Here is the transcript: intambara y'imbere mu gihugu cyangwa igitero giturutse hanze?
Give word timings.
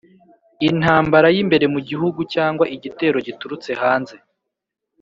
intambara 0.69 1.27
y'imbere 1.35 1.65
mu 1.73 1.79
gihugu 1.89 2.19
cyangwa 2.33 2.65
igitero 2.75 3.17
giturutse 3.27 3.69
hanze? 3.81 4.15